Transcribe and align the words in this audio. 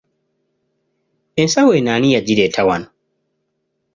Ensawo 1.41 1.71
eyo 1.79 1.89
ani 1.93 2.07
yagireeta 2.15 2.61
wano? 2.67 2.87